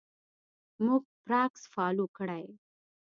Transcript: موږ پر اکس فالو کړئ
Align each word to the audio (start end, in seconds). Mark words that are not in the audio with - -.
موږ 0.85 1.03
پر 1.23 1.33
اکس 1.45 1.61
فالو 1.73 2.05
کړئ 2.17 2.45